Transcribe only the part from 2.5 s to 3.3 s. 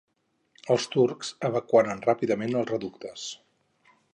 els reductes.